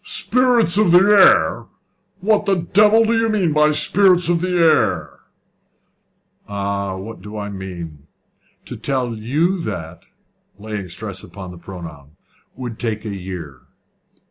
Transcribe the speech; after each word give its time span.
"Spirits 0.03 0.79
of 0.79 0.91
the 0.91 0.97
air! 0.97 1.67
What 2.21 2.47
the 2.47 2.55
devil 2.55 3.03
do 3.03 3.13
you 3.13 3.29
mean 3.29 3.53
by 3.53 3.69
spirits 3.69 4.29
of 4.29 4.41
the 4.41 4.49
air?" 4.57 5.11
"Ah! 6.47 6.95
what 6.95 7.21
do 7.21 7.37
I 7.37 7.49
mean? 7.51 8.07
To 8.65 8.75
tell 8.75 9.13
you 9.13 9.59
that," 9.63 10.07
laying 10.57 10.87
a 10.87 10.89
stress 10.89 11.23
upon 11.23 11.51
the 11.51 11.59
pronoun, 11.59 12.15
"would 12.55 12.79
take 12.79 13.05
a 13.05 13.15
year." 13.15 13.61